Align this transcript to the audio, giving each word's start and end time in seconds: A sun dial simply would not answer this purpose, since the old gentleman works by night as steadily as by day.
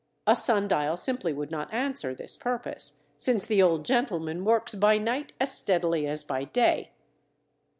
A 0.25 0.35
sun 0.35 0.67
dial 0.67 0.97
simply 0.97 1.31
would 1.31 1.51
not 1.51 1.71
answer 1.71 2.15
this 2.15 2.35
purpose, 2.35 2.93
since 3.19 3.45
the 3.45 3.61
old 3.61 3.85
gentleman 3.85 4.43
works 4.43 4.73
by 4.73 4.97
night 4.97 5.31
as 5.39 5.55
steadily 5.55 6.07
as 6.07 6.23
by 6.23 6.43
day. 6.45 6.89